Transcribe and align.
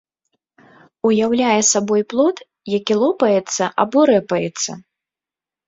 Уяўляе 1.09 1.59
сабой 1.73 2.01
плод, 2.15 2.37
які 2.77 2.93
лопаецца 3.03 3.63
або 3.87 3.99
рэпаецца. 4.15 4.71